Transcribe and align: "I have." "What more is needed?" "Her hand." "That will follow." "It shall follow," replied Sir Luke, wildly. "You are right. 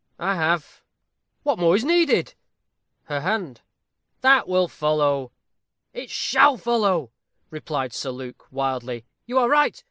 "I 0.17 0.33
have." 0.33 0.81
"What 1.43 1.59
more 1.59 1.75
is 1.75 1.85
needed?" 1.85 2.33
"Her 3.03 3.21
hand." 3.21 3.61
"That 4.21 4.47
will 4.47 4.67
follow." 4.67 5.31
"It 5.93 6.09
shall 6.09 6.57
follow," 6.57 7.11
replied 7.51 7.93
Sir 7.93 8.09
Luke, 8.09 8.47
wildly. 8.51 9.05
"You 9.27 9.37
are 9.37 9.47
right. 9.47 9.79